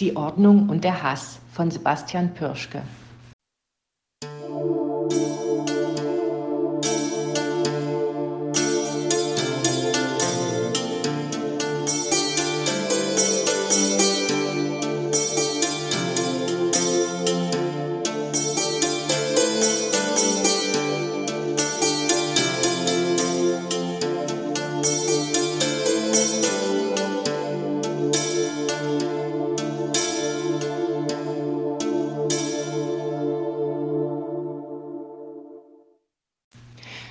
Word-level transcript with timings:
Die 0.00 0.14
Ordnung 0.14 0.68
und 0.68 0.84
der 0.84 1.02
Hass 1.02 1.40
von 1.52 1.70
Sebastian 1.70 2.32
Pirschke. 2.34 2.82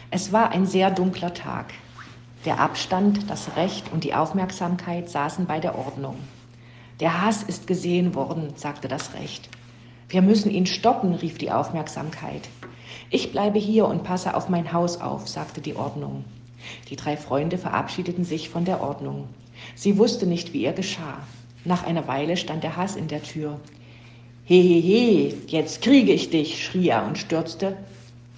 Es 0.09 0.31
war 0.31 0.51
ein 0.51 0.65
sehr 0.65 0.89
dunkler 0.89 1.33
Tag. 1.33 1.73
Der 2.45 2.61
Abstand, 2.61 3.29
das 3.29 3.57
Recht 3.57 3.91
und 3.91 4.05
die 4.05 4.13
Aufmerksamkeit 4.13 5.09
saßen 5.09 5.45
bei 5.45 5.59
der 5.59 5.77
Ordnung. 5.77 6.15
Der 7.01 7.21
Hass 7.21 7.43
ist 7.43 7.67
gesehen 7.67 8.15
worden, 8.15 8.53
sagte 8.55 8.87
das 8.87 9.13
Recht. 9.15 9.49
Wir 10.07 10.21
müssen 10.21 10.49
ihn 10.49 10.65
stoppen, 10.65 11.13
rief 11.13 11.37
die 11.37 11.51
Aufmerksamkeit. 11.51 12.47
Ich 13.09 13.33
bleibe 13.33 13.59
hier 13.59 13.85
und 13.85 14.05
passe 14.05 14.33
auf 14.33 14.47
mein 14.47 14.71
Haus 14.71 15.01
auf, 15.01 15.27
sagte 15.27 15.59
die 15.59 15.75
Ordnung. 15.75 16.23
Die 16.89 16.95
drei 16.95 17.17
Freunde 17.17 17.57
verabschiedeten 17.57 18.23
sich 18.23 18.47
von 18.47 18.63
der 18.63 18.79
Ordnung. 18.79 19.27
Sie 19.75 19.97
wusste 19.97 20.25
nicht, 20.25 20.53
wie 20.53 20.63
ihr 20.63 20.73
geschah. 20.73 21.17
Nach 21.65 21.85
einer 21.85 22.07
Weile 22.07 22.37
stand 22.37 22.63
der 22.63 22.77
Hass 22.77 22.95
in 22.95 23.09
der 23.09 23.23
Tür. 23.23 23.59
Hehehe, 24.45 24.81
he, 24.81 25.31
he, 25.31 25.35
jetzt 25.47 25.81
kriege 25.81 26.13
ich 26.13 26.29
dich, 26.29 26.63
schrie 26.63 26.87
er 26.87 27.05
und 27.05 27.17
stürzte, 27.17 27.75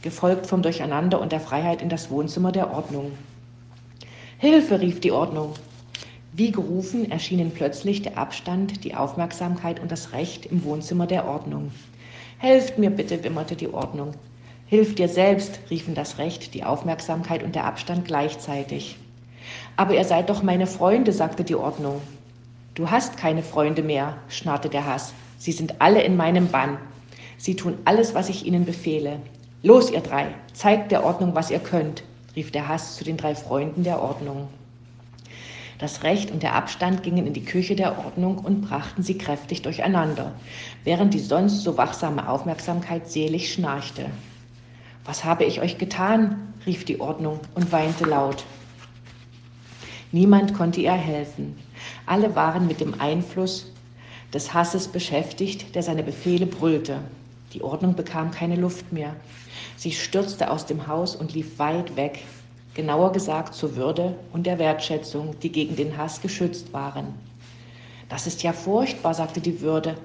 gefolgt 0.01 0.47
vom 0.47 0.61
Durcheinander 0.61 1.19
und 1.19 1.31
der 1.31 1.39
Freiheit 1.39 1.81
in 1.81 1.89
das 1.89 2.09
Wohnzimmer 2.09 2.51
der 2.51 2.71
Ordnung. 2.71 3.11
Hilfe, 4.37 4.79
rief 4.79 5.01
die 5.01 5.11
Ordnung. 5.11 5.53
Wie 6.31 6.51
gerufen 6.51 7.11
erschienen 7.11 7.51
plötzlich 7.51 8.01
der 8.01 8.17
Abstand, 8.17 8.83
die 8.83 8.95
Aufmerksamkeit 8.95 9.79
und 9.79 9.91
das 9.91 10.13
Recht 10.13 10.45
im 10.45 10.63
Wohnzimmer 10.63 11.07
der 11.07 11.27
Ordnung. 11.27 11.71
Helft 12.37 12.77
mir 12.77 12.89
bitte, 12.89 13.23
wimmerte 13.23 13.55
die 13.55 13.73
Ordnung. 13.73 14.13
Hilf 14.67 14.95
dir 14.95 15.09
selbst, 15.09 15.59
riefen 15.69 15.95
das 15.95 16.19
Recht, 16.19 16.53
die 16.53 16.63
Aufmerksamkeit 16.63 17.43
und 17.43 17.55
der 17.55 17.65
Abstand 17.65 18.05
gleichzeitig. 18.05 18.97
Aber 19.75 19.95
ihr 19.95 20.05
seid 20.05 20.29
doch 20.29 20.43
meine 20.43 20.67
Freunde, 20.67 21.11
sagte 21.11 21.43
die 21.43 21.55
Ordnung. 21.55 22.01
Du 22.75 22.89
hast 22.89 23.17
keine 23.17 23.43
Freunde 23.43 23.81
mehr, 23.81 24.17
schnarrte 24.29 24.69
der 24.69 24.85
Hass. 24.85 25.13
Sie 25.37 25.51
sind 25.51 25.81
alle 25.81 26.01
in 26.03 26.15
meinem 26.15 26.47
Bann. 26.47 26.77
Sie 27.37 27.55
tun 27.55 27.77
alles, 27.83 28.13
was 28.13 28.29
ich 28.29 28.45
ihnen 28.45 28.63
befehle. 28.63 29.19
Los, 29.61 29.91
ihr 29.91 29.99
drei, 29.99 30.35
zeigt 30.53 30.89
der 30.89 31.03
Ordnung, 31.03 31.35
was 31.35 31.51
ihr 31.51 31.59
könnt, 31.59 32.03
rief 32.33 32.49
der 32.49 32.69
Hass 32.69 32.95
zu 32.95 33.03
den 33.03 33.17
drei 33.17 33.35
Freunden 33.35 33.83
der 33.83 34.01
Ordnung. 34.01 34.47
Das 35.79 36.03
Recht 36.03 36.31
und 36.31 36.43
der 36.43 36.55
Abstand 36.55 37.03
gingen 37.03 37.27
in 37.27 37.33
die 37.33 37.43
Küche 37.43 37.75
der 37.75 37.97
Ordnung 37.99 38.37
und 38.37 38.61
brachten 38.61 39.03
sie 39.03 39.17
kräftig 39.17 39.61
durcheinander, 39.61 40.31
während 40.85 41.13
die 41.13 41.19
sonst 41.19 41.63
so 41.63 41.77
wachsame 41.77 42.29
Aufmerksamkeit 42.29 43.09
selig 43.09 43.51
schnarchte. 43.51 44.05
Was 45.03 45.25
habe 45.25 45.43
ich 45.43 45.59
euch 45.59 45.77
getan? 45.77 46.53
rief 46.65 46.85
die 46.85 47.01
Ordnung 47.01 47.41
und 47.53 47.73
weinte 47.73 48.05
laut. 48.05 48.45
Niemand 50.13 50.53
konnte 50.53 50.79
ihr 50.79 50.93
helfen. 50.93 51.57
Alle 52.05 52.33
waren 52.33 52.65
mit 52.65 52.79
dem 52.79 53.01
Einfluss 53.01 53.69
des 54.33 54.53
Hasses 54.53 54.87
beschäftigt, 54.87 55.75
der 55.75 55.83
seine 55.83 56.03
Befehle 56.03 56.45
brüllte. 56.45 56.99
Die 57.53 57.61
Ordnung 57.61 57.95
bekam 57.95 58.31
keine 58.31 58.55
Luft 58.55 58.93
mehr. 58.93 59.15
Sie 59.79 59.93
stürzte 59.93 60.51
aus 60.51 60.65
dem 60.65 60.87
Haus 60.87 61.15
und 61.15 61.33
lief 61.33 61.57
weit 61.57 61.95
weg, 61.95 62.19
genauer 62.73 63.13
gesagt 63.13 63.53
zur 63.53 63.77
Würde 63.77 64.13
und 64.33 64.45
der 64.45 64.59
Wertschätzung, 64.59 65.39
die 65.39 65.53
gegen 65.53 65.77
den 65.77 65.95
Hass 65.95 66.19
geschützt 66.19 66.73
waren. 66.73 67.13
Das 68.09 68.27
ist 68.27 68.43
ja 68.43 68.51
furchtbar, 68.51 69.13
sagte 69.13 69.39
die 69.39 69.61
Würde, 69.61 69.95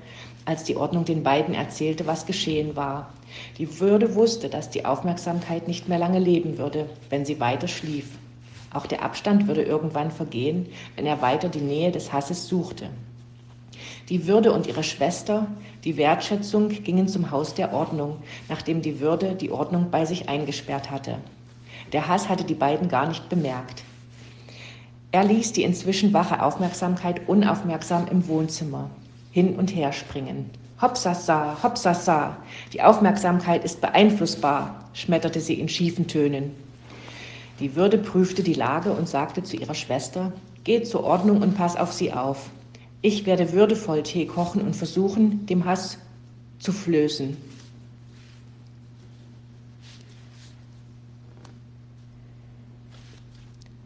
als 0.44 0.62
die 0.62 0.76
Ordnung 0.76 1.04
den 1.04 1.24
beiden 1.24 1.56
erzählte, 1.56 2.06
was 2.06 2.24
geschehen 2.24 2.76
war. 2.76 3.12
Die 3.58 3.80
Würde 3.80 4.14
wusste, 4.14 4.48
dass 4.48 4.70
die 4.70 4.84
Aufmerksamkeit 4.84 5.66
nicht 5.66 5.88
mehr 5.88 5.98
lange 5.98 6.20
leben 6.20 6.56
würde, 6.56 6.88
wenn 7.10 7.24
sie 7.24 7.40
weiter 7.40 7.66
schlief. 7.66 8.10
Auch 8.72 8.86
der 8.86 9.02
Abstand 9.02 9.48
würde 9.48 9.64
irgendwann 9.64 10.12
vergehen, 10.12 10.68
wenn 10.94 11.06
er 11.06 11.20
weiter 11.20 11.48
die 11.48 11.60
Nähe 11.60 11.90
des 11.90 12.12
Hasses 12.12 12.46
suchte. 12.46 12.90
Die 14.08 14.26
Würde 14.26 14.52
und 14.52 14.66
ihre 14.66 14.84
Schwester, 14.84 15.46
die 15.84 15.96
Wertschätzung, 15.96 16.68
gingen 16.68 17.08
zum 17.08 17.30
Haus 17.30 17.54
der 17.54 17.72
Ordnung, 17.72 18.16
nachdem 18.48 18.82
die 18.82 19.00
Würde 19.00 19.34
die 19.34 19.50
Ordnung 19.50 19.90
bei 19.90 20.04
sich 20.04 20.28
eingesperrt 20.28 20.90
hatte. 20.90 21.18
Der 21.92 22.08
Hass 22.08 22.28
hatte 22.28 22.44
die 22.44 22.54
beiden 22.54 22.88
gar 22.88 23.06
nicht 23.06 23.28
bemerkt. 23.28 23.82
Er 25.12 25.24
ließ 25.24 25.52
die 25.52 25.62
inzwischen 25.62 26.12
wache 26.12 26.42
Aufmerksamkeit 26.42 27.28
unaufmerksam 27.28 28.08
im 28.08 28.26
Wohnzimmer 28.26 28.90
hin 29.30 29.56
und 29.56 29.74
her 29.74 29.92
springen. 29.92 30.50
Hopsasa, 30.80 31.56
hopsasa, 31.62 32.36
die 32.72 32.82
Aufmerksamkeit 32.82 33.64
ist 33.64 33.80
beeinflussbar, 33.80 34.88
schmetterte 34.92 35.40
sie 35.40 35.54
in 35.54 35.68
schiefen 35.68 36.08
Tönen. 36.08 36.52
Die 37.60 37.76
Würde 37.76 37.98
prüfte 37.98 38.42
die 38.42 38.54
Lage 38.54 38.92
und 38.92 39.08
sagte 39.08 39.42
zu 39.42 39.56
ihrer 39.56 39.74
Schwester, 39.74 40.32
Geh 40.64 40.82
zur 40.82 41.04
Ordnung 41.04 41.42
und 41.42 41.56
pass 41.56 41.76
auf 41.76 41.92
sie 41.92 42.12
auf. 42.12 42.50
Ich 43.06 43.26
werde 43.26 43.52
würdevoll 43.52 44.02
Tee 44.02 44.24
kochen 44.24 44.62
und 44.62 44.74
versuchen, 44.74 45.44
dem 45.44 45.66
Hass 45.66 45.98
zu 46.58 46.72
flößen. 46.72 47.36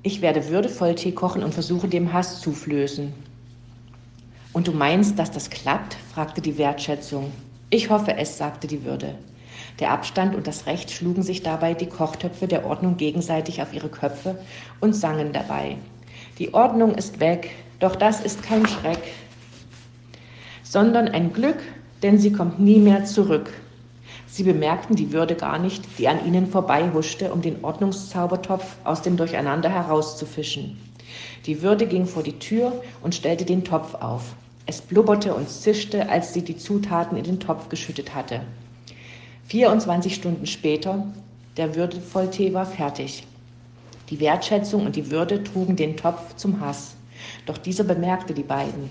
Ich 0.04 0.22
werde 0.22 0.48
würdevoll 0.48 0.94
Tee 0.94 1.10
kochen 1.10 1.42
und 1.42 1.52
versuche, 1.52 1.88
dem 1.88 2.12
Hass 2.12 2.40
zu 2.40 2.52
flößen. 2.52 3.12
Und 4.52 4.68
du 4.68 4.72
meinst, 4.72 5.18
dass 5.18 5.32
das 5.32 5.50
klappt? 5.50 5.96
fragte 6.14 6.40
die 6.40 6.56
Wertschätzung. 6.56 7.32
Ich 7.70 7.90
hoffe 7.90 8.16
es, 8.16 8.38
sagte 8.38 8.68
die 8.68 8.84
Würde. 8.84 9.16
Der 9.80 9.90
Abstand 9.90 10.36
und 10.36 10.46
das 10.46 10.66
Recht 10.66 10.92
schlugen 10.92 11.24
sich 11.24 11.42
dabei 11.42 11.74
die 11.74 11.88
Kochtöpfe 11.88 12.46
der 12.46 12.64
Ordnung 12.64 12.96
gegenseitig 12.96 13.62
auf 13.62 13.74
ihre 13.74 13.88
Köpfe 13.88 14.38
und 14.78 14.94
sangen 14.94 15.32
dabei. 15.32 15.76
Die 16.38 16.54
Ordnung 16.54 16.94
ist 16.94 17.18
weg, 17.18 17.50
doch 17.80 17.96
das 17.96 18.20
ist 18.20 18.42
kein 18.42 18.66
Schreck, 18.66 19.02
sondern 20.62 21.08
ein 21.08 21.32
Glück, 21.32 21.58
denn 22.02 22.18
sie 22.18 22.32
kommt 22.32 22.60
nie 22.60 22.78
mehr 22.78 23.04
zurück. 23.04 23.52
Sie 24.26 24.42
bemerkten 24.42 24.94
die 24.94 25.12
Würde 25.12 25.34
gar 25.34 25.58
nicht, 25.58 25.84
die 25.98 26.08
an 26.08 26.26
ihnen 26.26 26.46
vorbeihuschte, 26.46 27.32
um 27.32 27.40
den 27.40 27.64
Ordnungszaubertopf 27.64 28.76
aus 28.84 29.02
dem 29.02 29.16
Durcheinander 29.16 29.70
herauszufischen. 29.70 30.78
Die 31.46 31.62
Würde 31.62 31.86
ging 31.86 32.04
vor 32.06 32.22
die 32.22 32.38
Tür 32.38 32.82
und 33.02 33.14
stellte 33.14 33.44
den 33.44 33.64
Topf 33.64 33.94
auf. 33.94 34.34
Es 34.66 34.82
blubberte 34.82 35.34
und 35.34 35.48
zischte, 35.48 36.10
als 36.10 36.34
sie 36.34 36.42
die 36.42 36.58
Zutaten 36.58 37.16
in 37.16 37.24
den 37.24 37.40
Topf 37.40 37.70
geschüttet 37.70 38.14
hatte. 38.14 38.42
24 39.46 40.14
Stunden 40.14 40.46
später, 40.46 41.06
der 41.56 41.74
Würdevolltee 41.74 42.52
war 42.52 42.66
fertig. 42.66 43.26
Die 44.10 44.20
Wertschätzung 44.20 44.84
und 44.84 44.94
die 44.94 45.10
Würde 45.10 45.42
trugen 45.42 45.74
den 45.74 45.96
Topf 45.96 46.36
zum 46.36 46.60
Hass. 46.60 46.97
Doch 47.46 47.58
dieser 47.58 47.84
bemerkte 47.84 48.34
die 48.34 48.42
beiden. 48.42 48.90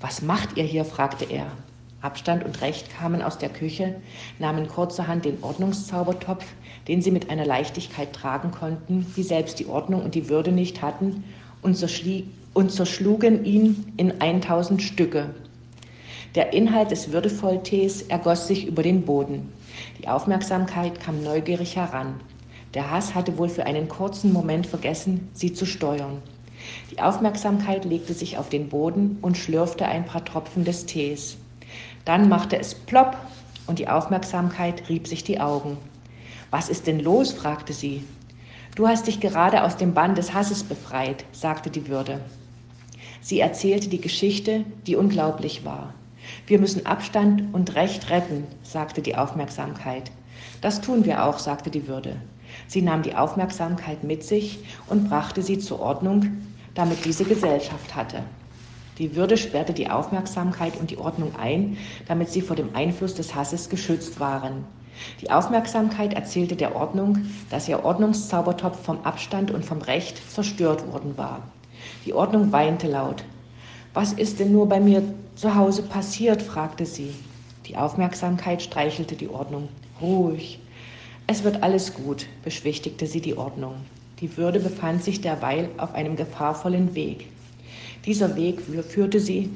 Was 0.00 0.22
macht 0.22 0.56
ihr 0.56 0.64
hier? 0.64 0.84
fragte 0.84 1.24
er. 1.24 1.46
Abstand 2.00 2.44
und 2.44 2.60
Recht 2.60 2.90
kamen 2.96 3.22
aus 3.22 3.38
der 3.38 3.48
Küche, 3.48 3.96
nahmen 4.38 4.68
kurzerhand 4.68 5.24
den 5.24 5.42
Ordnungszaubertopf, 5.42 6.44
den 6.86 7.02
sie 7.02 7.10
mit 7.10 7.28
einer 7.28 7.44
Leichtigkeit 7.44 8.12
tragen 8.12 8.52
konnten, 8.52 9.04
die 9.16 9.24
selbst 9.24 9.58
die 9.58 9.66
Ordnung 9.66 10.02
und 10.02 10.14
die 10.14 10.28
Würde 10.28 10.52
nicht 10.52 10.80
hatten, 10.80 11.24
und, 11.60 11.84
und 12.54 12.70
zerschlugen 12.70 13.44
ihn 13.44 13.92
in 13.96 14.20
1000 14.20 14.80
Stücke. 14.80 15.34
Der 16.36 16.52
Inhalt 16.52 16.92
des 16.92 17.10
Würdevolltees 17.10 18.02
ergoss 18.02 18.46
sich 18.46 18.66
über 18.66 18.84
den 18.84 19.02
Boden. 19.02 19.52
Die 19.98 20.06
Aufmerksamkeit 20.06 21.00
kam 21.00 21.24
neugierig 21.24 21.74
heran. 21.74 22.20
Der 22.74 22.90
Hass 22.90 23.14
hatte 23.14 23.38
wohl 23.38 23.48
für 23.48 23.64
einen 23.64 23.88
kurzen 23.88 24.32
Moment 24.32 24.66
vergessen, 24.66 25.28
sie 25.32 25.52
zu 25.52 25.66
steuern. 25.66 26.22
Die 26.90 27.00
Aufmerksamkeit 27.00 27.84
legte 27.84 28.14
sich 28.14 28.38
auf 28.38 28.48
den 28.48 28.68
Boden 28.68 29.18
und 29.20 29.36
schlürfte 29.36 29.86
ein 29.86 30.06
paar 30.06 30.24
Tropfen 30.24 30.64
des 30.64 30.86
Tees. 30.86 31.36
Dann 32.04 32.28
machte 32.28 32.58
es 32.58 32.74
plopp 32.74 33.16
und 33.66 33.78
die 33.78 33.88
Aufmerksamkeit 33.88 34.88
rieb 34.88 35.06
sich 35.06 35.22
die 35.22 35.40
Augen. 35.40 35.76
Was 36.50 36.70
ist 36.70 36.86
denn 36.86 37.00
los? 37.00 37.32
fragte 37.32 37.74
sie. 37.74 38.04
Du 38.74 38.88
hast 38.88 39.06
dich 39.06 39.20
gerade 39.20 39.64
aus 39.64 39.76
dem 39.76 39.92
Bann 39.92 40.14
des 40.14 40.32
Hasses 40.32 40.62
befreit, 40.64 41.24
sagte 41.32 41.68
die 41.68 41.88
Würde. 41.88 42.20
Sie 43.20 43.40
erzählte 43.40 43.88
die 43.88 44.00
Geschichte, 44.00 44.64
die 44.86 44.96
unglaublich 44.96 45.64
war. 45.64 45.92
Wir 46.46 46.58
müssen 46.58 46.86
Abstand 46.86 47.52
und 47.52 47.74
Recht 47.74 48.08
retten, 48.08 48.46
sagte 48.62 49.02
die 49.02 49.16
Aufmerksamkeit. 49.16 50.10
Das 50.60 50.80
tun 50.80 51.04
wir 51.04 51.24
auch, 51.24 51.38
sagte 51.38 51.70
die 51.70 51.86
Würde. 51.86 52.16
Sie 52.66 52.80
nahm 52.80 53.02
die 53.02 53.14
Aufmerksamkeit 53.14 54.04
mit 54.04 54.24
sich 54.24 54.60
und 54.86 55.10
brachte 55.10 55.42
sie 55.42 55.58
zur 55.58 55.80
Ordnung, 55.80 56.38
damit 56.74 57.04
diese 57.04 57.24
Gesellschaft 57.24 57.94
hatte. 57.94 58.22
Die 58.98 59.14
Würde 59.14 59.36
sperrte 59.36 59.72
die 59.72 59.90
Aufmerksamkeit 59.90 60.76
und 60.78 60.90
die 60.90 60.98
Ordnung 60.98 61.32
ein, 61.36 61.76
damit 62.08 62.30
sie 62.30 62.40
vor 62.40 62.56
dem 62.56 62.74
Einfluss 62.74 63.14
des 63.14 63.34
Hasses 63.34 63.68
geschützt 63.68 64.18
waren. 64.18 64.64
Die 65.20 65.30
Aufmerksamkeit 65.30 66.14
erzählte 66.14 66.56
der 66.56 66.74
Ordnung, 66.74 67.18
dass 67.50 67.68
ihr 67.68 67.84
Ordnungszaubertopf 67.84 68.82
vom 68.82 69.00
Abstand 69.04 69.52
und 69.52 69.64
vom 69.64 69.80
Recht 69.80 70.20
zerstört 70.30 70.90
worden 70.92 71.16
war. 71.16 71.42
Die 72.04 72.12
Ordnung 72.12 72.50
weinte 72.50 72.88
laut. 72.88 73.24
Was 73.94 74.12
ist 74.12 74.40
denn 74.40 74.52
nur 74.52 74.68
bei 74.68 74.80
mir 74.80 75.02
zu 75.36 75.54
Hause 75.54 75.82
passiert? 75.82 76.42
fragte 76.42 76.84
sie. 76.84 77.14
Die 77.66 77.76
Aufmerksamkeit 77.76 78.62
streichelte 78.62 79.14
die 79.14 79.28
Ordnung. 79.28 79.68
Ruhig. 80.00 80.58
Es 81.26 81.44
wird 81.44 81.62
alles 81.62 81.94
gut, 81.94 82.26
beschwichtigte 82.42 83.06
sie 83.06 83.20
die 83.20 83.36
Ordnung. 83.36 83.74
Die 84.20 84.36
Würde 84.36 84.58
befand 84.58 85.04
sich 85.04 85.20
derweil 85.20 85.68
auf 85.76 85.94
einem 85.94 86.16
gefahrvollen 86.16 86.94
Weg. 86.94 87.26
Dieser 88.04 88.36
Weg 88.36 88.60
führte 88.60 89.20
sie, 89.20 89.50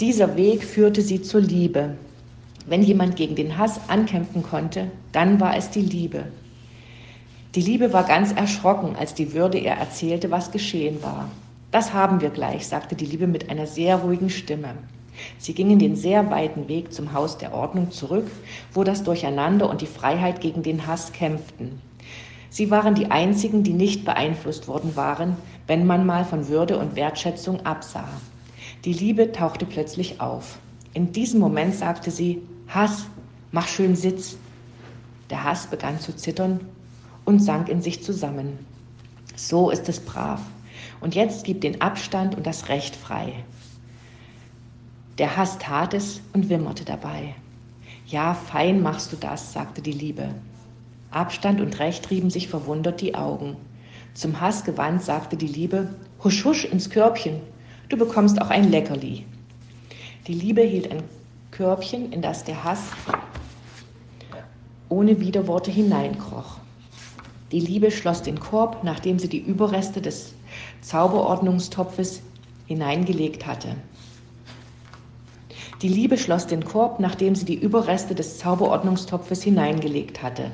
dieser 0.00 0.36
Weg 0.36 0.62
führte 0.62 1.02
sie 1.02 1.22
zur 1.22 1.40
Liebe. 1.40 1.96
Wenn 2.66 2.82
jemand 2.82 3.16
gegen 3.16 3.34
den 3.34 3.58
Hass 3.58 3.80
ankämpfen 3.88 4.42
konnte, 4.42 4.90
dann 5.12 5.40
war 5.40 5.56
es 5.56 5.70
die 5.70 5.82
Liebe. 5.82 6.24
Die 7.54 7.62
Liebe 7.62 7.92
war 7.92 8.04
ganz 8.04 8.32
erschrocken, 8.32 8.94
als 8.94 9.14
die 9.14 9.32
Würde 9.32 9.58
ihr 9.58 9.72
erzählte, 9.72 10.30
was 10.30 10.50
geschehen 10.52 11.02
war. 11.02 11.30
Das 11.70 11.92
haben 11.92 12.20
wir 12.20 12.30
gleich, 12.30 12.66
sagte 12.66 12.94
die 12.94 13.06
Liebe 13.06 13.26
mit 13.26 13.50
einer 13.50 13.66
sehr 13.66 13.96
ruhigen 13.96 14.30
Stimme. 14.30 14.74
Sie 15.38 15.52
gingen 15.52 15.78
den 15.78 15.96
sehr 15.96 16.30
weiten 16.30 16.68
Weg 16.68 16.92
zum 16.92 17.12
Haus 17.12 17.38
der 17.38 17.52
Ordnung 17.52 17.90
zurück, 17.90 18.30
wo 18.72 18.84
das 18.84 19.02
Durcheinander 19.02 19.68
und 19.68 19.80
die 19.80 19.86
Freiheit 19.86 20.40
gegen 20.40 20.62
den 20.62 20.86
Hass 20.86 21.12
kämpften. 21.12 21.80
Sie 22.50 22.70
waren 22.70 22.94
die 22.94 23.10
einzigen, 23.10 23.62
die 23.62 23.72
nicht 23.72 24.04
beeinflusst 24.04 24.68
worden 24.68 24.96
waren, 24.96 25.36
wenn 25.66 25.86
man 25.86 26.06
mal 26.06 26.24
von 26.24 26.48
Würde 26.48 26.78
und 26.78 26.96
Wertschätzung 26.96 27.64
absah. 27.66 28.08
Die 28.84 28.92
Liebe 28.92 29.32
tauchte 29.32 29.66
plötzlich 29.66 30.20
auf. 30.20 30.58
In 30.94 31.12
diesem 31.12 31.40
Moment 31.40 31.74
sagte 31.74 32.10
sie, 32.10 32.42
Hass, 32.68 33.06
mach 33.52 33.68
schön 33.68 33.96
Sitz. 33.96 34.36
Der 35.30 35.44
Hass 35.44 35.66
begann 35.66 36.00
zu 36.00 36.16
zittern 36.16 36.60
und 37.24 37.40
sank 37.40 37.68
in 37.68 37.82
sich 37.82 38.02
zusammen. 38.02 38.58
So 39.36 39.70
ist 39.70 39.88
es 39.88 40.00
brav. 40.00 40.40
Und 41.00 41.14
jetzt 41.14 41.44
gib 41.44 41.60
den 41.60 41.80
Abstand 41.80 42.34
und 42.34 42.46
das 42.46 42.68
Recht 42.68 42.96
frei. 42.96 43.32
Der 45.18 45.36
Hass 45.36 45.58
tat 45.58 45.94
es 45.94 46.20
und 46.32 46.48
wimmerte 46.48 46.84
dabei. 46.84 47.34
Ja, 48.06 48.34
fein 48.34 48.80
machst 48.80 49.12
du 49.12 49.16
das, 49.16 49.52
sagte 49.52 49.82
die 49.82 49.92
Liebe. 49.92 50.34
Abstand 51.10 51.60
und 51.60 51.78
Recht 51.78 52.10
rieben 52.10 52.30
sich 52.30 52.48
verwundert 52.48 53.00
die 53.00 53.14
Augen. 53.14 53.56
Zum 54.14 54.40
Hass 54.40 54.64
gewandt 54.64 55.02
sagte 55.02 55.36
die 55.36 55.46
Liebe, 55.46 55.94
husch 56.22 56.44
husch 56.44 56.64
ins 56.64 56.90
Körbchen, 56.90 57.40
du 57.88 57.96
bekommst 57.96 58.40
auch 58.42 58.50
ein 58.50 58.70
Leckerli. 58.70 59.24
Die 60.26 60.34
Liebe 60.34 60.62
hielt 60.62 60.90
ein 60.90 61.02
Körbchen, 61.50 62.12
in 62.12 62.20
das 62.20 62.44
der 62.44 62.64
Hass 62.64 62.82
ohne 64.90 65.20
Widerworte 65.20 65.70
hineinkroch. 65.70 66.58
Die 67.52 67.60
Liebe 67.60 67.90
schloss 67.90 68.22
den 68.22 68.40
Korb, 68.40 68.84
nachdem 68.84 69.18
sie 69.18 69.28
die 69.28 69.38
Überreste 69.38 70.02
des 70.02 70.34
Zauberordnungstopfes 70.82 72.22
hineingelegt 72.66 73.46
hatte. 73.46 73.76
Die 75.80 75.88
Liebe 75.88 76.18
schloss 76.18 76.46
den 76.46 76.64
Korb, 76.64 77.00
nachdem 77.00 77.34
sie 77.34 77.44
die 77.44 77.54
Überreste 77.54 78.14
des 78.14 78.38
Zauberordnungstopfes 78.38 79.42
hineingelegt 79.42 80.22
hatte. 80.22 80.50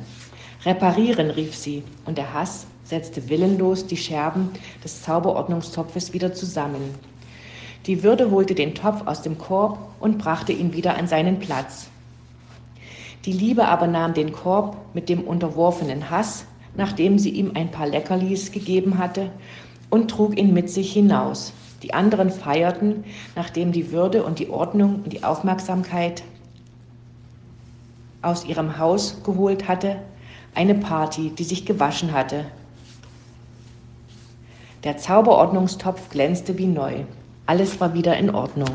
Reparieren, 0.65 1.31
rief 1.31 1.55
sie, 1.55 1.83
und 2.07 2.17
der 2.17 2.33
Hass 2.33 2.67
setzte 2.85 3.29
willenlos 3.29 3.87
die 3.87 3.99
Scherben 3.99 4.51
des 4.83 5.03
Zauberordnungstopfes 5.03 6.15
wieder 6.15 6.33
zusammen. 6.33 6.95
Die 7.87 8.03
Würde 8.03 8.31
holte 8.31 8.55
den 8.55 8.75
Topf 8.75 9.07
aus 9.07 9.21
dem 9.21 9.37
Korb 9.37 9.79
und 10.01 10.17
brachte 10.17 10.53
ihn 10.53 10.73
wieder 10.73 10.97
an 10.97 11.07
seinen 11.07 11.39
Platz. 11.39 11.89
Die 13.27 13.33
Liebe 13.33 13.69
aber 13.69 13.87
nahm 13.87 14.15
den 14.15 14.33
Korb 14.33 14.77
mit 14.95 15.11
dem 15.11 15.23
unterworfenen 15.23 16.09
Hass, 16.09 16.47
nachdem 16.77 17.19
sie 17.19 17.31
ihm 17.31 17.53
ein 17.55 17.71
paar 17.71 17.87
Leckerlis 17.87 18.51
gegeben 18.51 18.97
hatte, 18.97 19.31
und 19.91 20.11
trug 20.11 20.39
ihn 20.39 20.55
mit 20.55 20.71
sich 20.71 20.93
hinaus. 20.93 21.53
Die 21.83 21.93
anderen 21.93 22.31
feierten, 22.31 23.05
nachdem 23.37 23.71
die 23.71 23.93
Würde 23.93 24.25
und 24.25 24.39
die 24.39 24.49
Ordnung 24.49 25.03
und 25.05 25.13
die 25.13 25.25
Aufmerksamkeit 25.25 26.23
aus 28.23 28.47
ihrem 28.47 28.79
Haus 28.79 29.23
geholt 29.23 29.69
hatte, 29.69 29.97
eine 30.55 30.75
Party, 30.75 31.31
die 31.31 31.45
sich 31.45 31.67
gewaschen 31.67 32.13
hatte. 32.13 32.47
Der 34.85 34.99
Zauberordnungstopf 34.99 36.11
glänzte 36.11 36.59
wie 36.59 36.67
neu. 36.67 37.05
Alles 37.47 37.81
war 37.81 37.95
wieder 37.95 38.17
in 38.17 38.35
Ordnung. 38.35 38.75